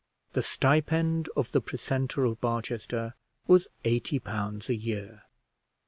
The 0.31 0.41
stipend 0.41 1.29
of 1.37 1.51
the 1.51 1.61
precentor 1.61 2.25
of 2.25 2.41
Barchester 2.41 3.13
was 3.45 3.67
eighty 3.85 4.17
pounds 4.17 4.67
a 4.67 4.75
year. 4.75 5.25